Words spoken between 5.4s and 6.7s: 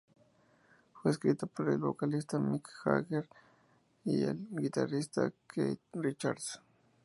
Keith Richards.